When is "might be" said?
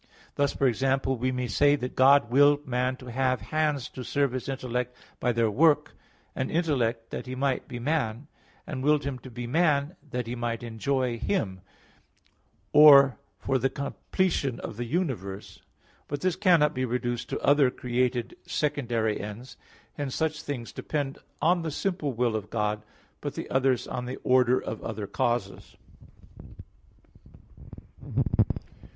7.35-7.77